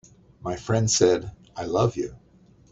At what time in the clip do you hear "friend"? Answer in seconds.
0.55-0.89